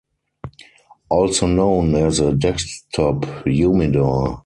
Also 1.09 1.45
known 1.45 1.93
as 1.93 2.19
a 2.21 2.33
"desktop 2.33 3.23
humidor". 3.45 4.39